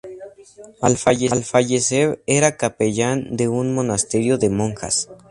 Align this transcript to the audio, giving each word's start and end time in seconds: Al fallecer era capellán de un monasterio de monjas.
Al 0.81 0.97
fallecer 0.97 2.23
era 2.25 2.57
capellán 2.57 3.35
de 3.37 3.47
un 3.49 3.75
monasterio 3.75 4.39
de 4.39 4.49
monjas. 4.49 5.07